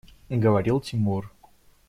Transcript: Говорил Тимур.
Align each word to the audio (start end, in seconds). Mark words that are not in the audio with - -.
Говорил 0.29 0.81
Тимур. 0.81 1.31